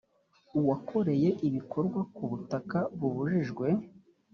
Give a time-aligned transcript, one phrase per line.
[0.59, 3.67] uwakoreye ibikorwa ku butaka bubujijwe